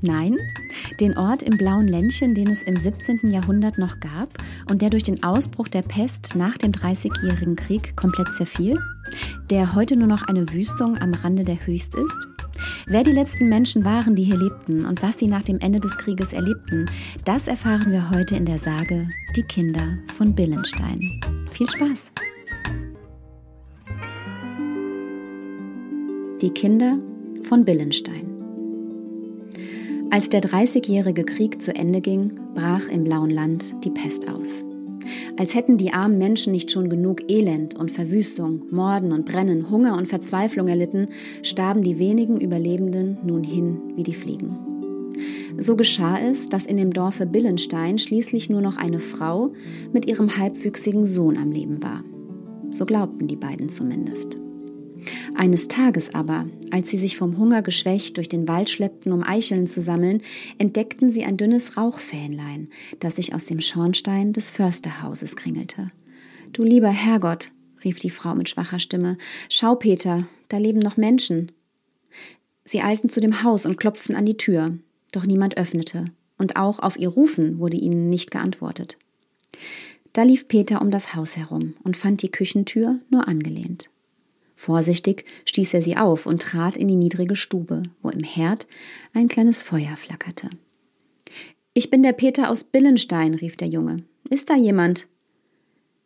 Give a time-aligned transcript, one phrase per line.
[0.00, 0.36] Nein,
[1.00, 3.30] den Ort im blauen Ländchen, den es im 17.
[3.30, 4.38] Jahrhundert noch gab
[4.70, 8.78] und der durch den Ausbruch der Pest nach dem Dreißigjährigen Krieg komplett zerfiel,
[9.50, 12.28] der heute nur noch eine Wüstung am Rande der Höchst ist?
[12.86, 15.96] Wer die letzten Menschen waren, die hier lebten und was sie nach dem Ende des
[15.98, 16.86] Krieges erlebten,
[17.24, 21.20] das erfahren wir heute in der Sage Die Kinder von Billenstein.
[21.50, 22.12] Viel Spaß!
[26.40, 26.98] Die Kinder
[27.42, 28.37] von Billenstein.
[30.10, 34.64] Als der Dreißigjährige Krieg zu Ende ging, brach im blauen Land die Pest aus.
[35.36, 39.98] Als hätten die armen Menschen nicht schon genug Elend und Verwüstung, Morden und Brennen, Hunger
[39.98, 41.08] und Verzweiflung erlitten,
[41.42, 44.56] starben die wenigen Überlebenden nun hin wie die Fliegen.
[45.58, 49.52] So geschah es, dass in dem Dorfe Billenstein schließlich nur noch eine Frau
[49.92, 52.02] mit ihrem halbwüchsigen Sohn am Leben war.
[52.70, 54.38] So glaubten die beiden zumindest.
[55.34, 59.66] Eines Tages aber, als sie sich vom Hunger geschwächt durch den Wald schleppten, um Eicheln
[59.66, 60.22] zu sammeln,
[60.58, 62.68] entdeckten sie ein dünnes Rauchfähnlein,
[63.00, 65.90] das sich aus dem Schornstein des Försterhauses kringelte.
[66.52, 67.50] Du lieber Herrgott,
[67.84, 71.52] rief die Frau mit schwacher Stimme, schau, Peter, da leben noch Menschen.
[72.64, 74.78] Sie eilten zu dem Haus und klopften an die Tür,
[75.12, 78.98] doch niemand öffnete, und auch auf ihr Rufen wurde ihnen nicht geantwortet.
[80.12, 83.90] Da lief Peter um das Haus herum und fand die Küchentür nur angelehnt.
[84.58, 88.66] Vorsichtig stieß er sie auf und trat in die niedrige Stube, wo im Herd
[89.14, 90.50] ein kleines Feuer flackerte.
[91.74, 94.02] Ich bin der Peter aus Billenstein, rief der Junge.
[94.28, 95.06] Ist da jemand?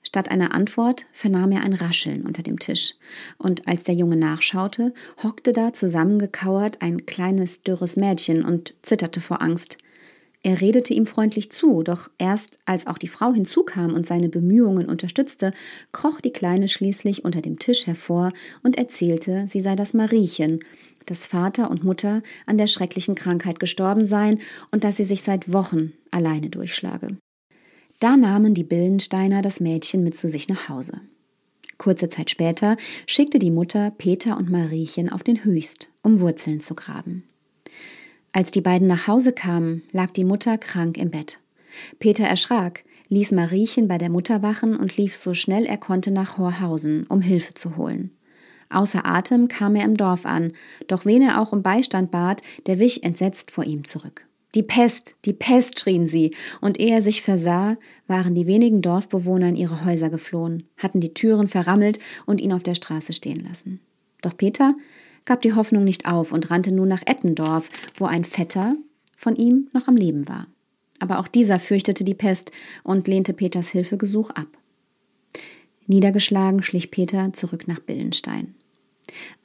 [0.02, 2.92] Statt einer Antwort vernahm er ein Rascheln unter dem Tisch,
[3.38, 9.40] und als der Junge nachschaute, hockte da zusammengekauert ein kleines, dürres Mädchen und zitterte vor
[9.40, 9.78] Angst.
[10.44, 14.88] Er redete ihm freundlich zu, doch erst als auch die Frau hinzukam und seine Bemühungen
[14.88, 15.52] unterstützte,
[15.92, 18.32] kroch die Kleine schließlich unter dem Tisch hervor
[18.64, 20.60] und erzählte, sie sei das Mariechen,
[21.06, 24.40] dass Vater und Mutter an der schrecklichen Krankheit gestorben seien
[24.72, 27.16] und dass sie sich seit Wochen alleine durchschlage.
[28.00, 31.00] Da nahmen die Billensteiner das Mädchen mit zu sich nach Hause.
[31.78, 32.76] Kurze Zeit später
[33.06, 37.24] schickte die Mutter Peter und Mariechen auf den Höchst, um Wurzeln zu graben.
[38.32, 41.38] Als die beiden nach Hause kamen, lag die Mutter krank im Bett.
[41.98, 46.38] Peter erschrak, ließ Mariechen bei der Mutter wachen und lief so schnell er konnte nach
[46.38, 48.10] Horhausen, um Hilfe zu holen.
[48.70, 50.52] Außer Atem kam er im Dorf an,
[50.86, 54.26] doch wen er auch um Beistand bat, der wich entsetzt vor ihm zurück.
[54.54, 57.76] Die Pest, die Pest, schrien sie, und ehe er sich versah,
[58.06, 62.62] waren die wenigen Dorfbewohner in ihre Häuser geflohen, hatten die Türen verrammelt und ihn auf
[62.62, 63.80] der Straße stehen lassen.
[64.22, 64.74] Doch Peter
[65.24, 68.76] gab die Hoffnung nicht auf und rannte nun nach Eppendorf, wo ein Vetter
[69.16, 70.46] von ihm noch am Leben war.
[70.98, 72.52] Aber auch dieser fürchtete die Pest
[72.84, 74.48] und lehnte Peters Hilfegesuch ab.
[75.86, 78.54] Niedergeschlagen schlich Peter zurück nach Billenstein.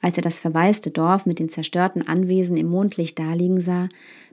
[0.00, 3.88] Als er das verwaiste Dorf mit den zerstörten Anwesen im Mondlicht daliegen sah,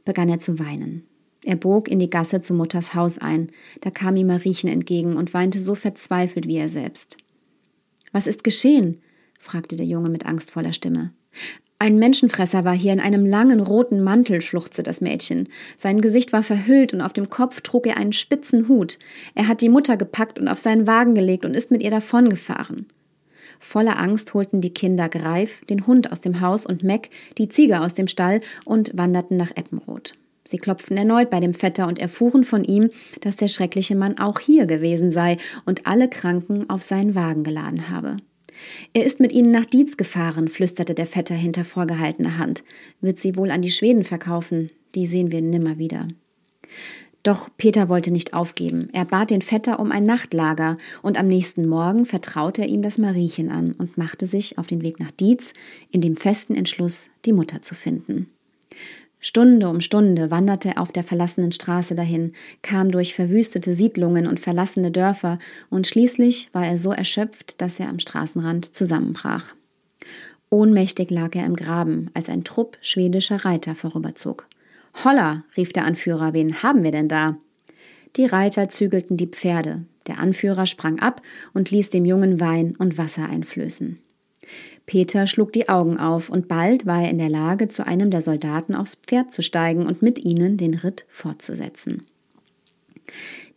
[0.05, 1.03] begann er zu weinen.
[1.43, 3.51] Er bog in die Gasse zu Mutters Haus ein,
[3.81, 7.17] da kam ihm Mariechen entgegen und weinte so verzweifelt wie er selbst.
[8.11, 9.01] Was ist geschehen?
[9.39, 11.11] fragte der Junge mit angstvoller Stimme.
[11.77, 15.49] Ein Menschenfresser war hier in einem langen roten Mantel, schluchzte das Mädchen.
[15.77, 18.97] Sein Gesicht war verhüllt und auf dem Kopf trug er einen spitzen Hut.
[19.35, 22.87] Er hat die Mutter gepackt und auf seinen Wagen gelegt und ist mit ihr davongefahren.
[23.59, 27.81] Voller Angst holten die Kinder Greif, den Hund aus dem Haus und Meck, die Ziege
[27.81, 30.13] aus dem Stall und wanderten nach Eppenroth.
[30.43, 32.89] Sie klopften erneut bei dem Vetter und erfuhren von ihm,
[33.21, 37.89] dass der schreckliche Mann auch hier gewesen sei und alle Kranken auf seinen Wagen geladen
[37.89, 38.17] habe.
[38.93, 42.63] Er ist mit ihnen nach Dietz gefahren, flüsterte der Vetter hinter vorgehaltener Hand.
[43.01, 44.69] Wird sie wohl an die Schweden verkaufen?
[44.95, 46.07] Die sehen wir nimmer wieder.
[47.25, 48.89] Doch Peter wollte nicht aufgeben.
[48.93, 52.99] Er bat den Vetter um ein Nachtlager, und am nächsten Morgen vertraute er ihm das
[52.99, 55.53] Mariechen an und machte sich auf den Weg nach Dietz,
[55.89, 58.29] in dem festen Entschluss, die Mutter zu finden.
[59.25, 64.39] Stunde um Stunde wanderte er auf der verlassenen Straße dahin, kam durch verwüstete Siedlungen und
[64.39, 65.39] verlassene Dörfer,
[65.71, 69.55] und schließlich war er so erschöpft, dass er am Straßenrand zusammenbrach.
[70.51, 74.45] Ohnmächtig lag er im Graben, als ein Trupp schwedischer Reiter vorüberzog.
[75.03, 77.35] Holla, rief der Anführer, wen haben wir denn da?
[78.17, 82.99] Die Reiter zügelten die Pferde, der Anführer sprang ab und ließ dem Jungen Wein und
[82.99, 83.97] Wasser einflößen.
[84.85, 88.21] Peter schlug die Augen auf, und bald war er in der Lage, zu einem der
[88.21, 92.03] Soldaten aufs Pferd zu steigen und mit ihnen den Ritt fortzusetzen.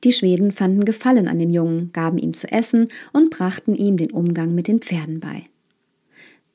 [0.04, 4.10] Die Schweden fanden Gefallen an dem Jungen, gaben ihm zu essen und brachten ihm den
[4.10, 5.44] Umgang mit den Pferden bei.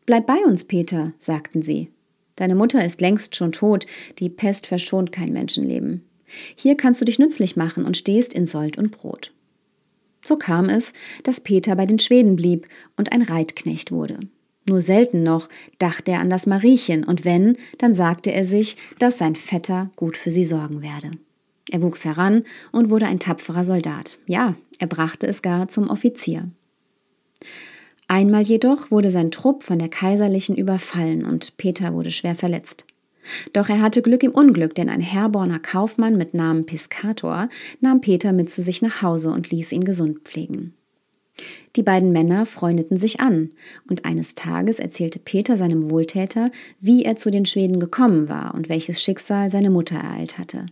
[0.05, 1.89] Bleib bei uns, Peter, sagten sie.
[2.35, 3.85] Deine Mutter ist längst schon tot,
[4.19, 6.03] die Pest verschont kein Menschenleben.
[6.55, 9.31] Hier kannst du dich nützlich machen und stehst in Sold und Brot.
[10.23, 10.93] So kam es,
[11.23, 12.67] dass Peter bei den Schweden blieb
[12.97, 14.19] und ein Reitknecht wurde.
[14.67, 19.17] Nur selten noch dachte er an das Mariechen, und wenn, dann sagte er sich, dass
[19.17, 21.11] sein Vetter gut für sie sorgen werde.
[21.69, 24.17] Er wuchs heran und wurde ein tapferer Soldat.
[24.25, 26.49] Ja, er brachte es gar zum Offizier.
[28.07, 32.85] Einmal jedoch wurde sein Trupp von der Kaiserlichen überfallen und Peter wurde schwer verletzt.
[33.53, 37.49] Doch er hatte Glück im Unglück, denn ein Herborner Kaufmann mit Namen Piscator
[37.81, 40.73] nahm Peter mit zu sich nach Hause und ließ ihn gesund pflegen.
[41.75, 43.49] Die beiden Männer freundeten sich an,
[43.89, 48.69] und eines Tages erzählte Peter seinem Wohltäter, wie er zu den Schweden gekommen war und
[48.69, 50.67] welches Schicksal seine Mutter ereilt hatte.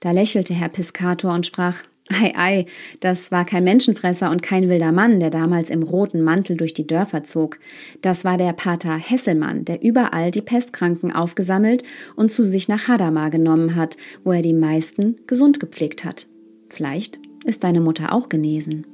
[0.00, 2.66] Da lächelte Herr Piscator und sprach Ei, ei,
[3.00, 6.86] das war kein Menschenfresser und kein wilder Mann, der damals im roten Mantel durch die
[6.86, 7.58] Dörfer zog.
[8.02, 11.84] Das war der Pater Hesselmann, der überall die Pestkranken aufgesammelt
[12.16, 16.26] und zu sich nach Hadamar genommen hat, wo er die meisten gesund gepflegt hat.
[16.68, 18.86] Vielleicht ist deine Mutter auch genesen.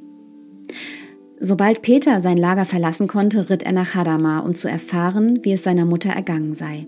[1.41, 5.63] Sobald Peter sein Lager verlassen konnte, ritt er nach Hadamar, um zu erfahren, wie es
[5.63, 6.85] seiner Mutter ergangen sei.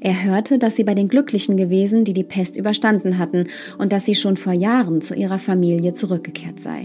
[0.00, 3.48] Er hörte, dass sie bei den Glücklichen gewesen, die die Pest überstanden hatten,
[3.78, 6.84] und dass sie schon vor Jahren zu ihrer Familie zurückgekehrt sei.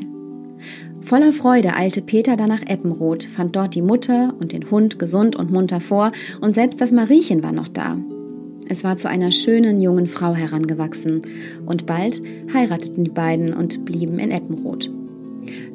[1.02, 5.36] Voller Freude eilte Peter dann nach Eppenroth, fand dort die Mutter und den Hund gesund
[5.36, 6.12] und munter vor,
[6.42, 7.98] und selbst das Mariechen war noch da.
[8.70, 11.22] Es war zu einer schönen jungen Frau herangewachsen,
[11.66, 12.22] und bald
[12.54, 14.92] heirateten die beiden und blieben in Eppenroth.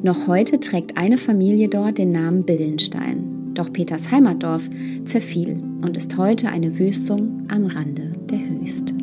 [0.03, 3.32] Noch heute trägt eine Familie dort den Namen Billenstein.
[3.55, 4.69] Doch Peters Heimatdorf
[5.05, 8.95] zerfiel und ist heute eine Wüstung am Rande der Höchst.